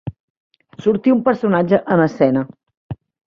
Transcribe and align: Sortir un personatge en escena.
Sortir 0.85 1.13
un 1.17 1.21
personatge 1.27 1.81
en 1.97 2.03
escena. 2.09 2.45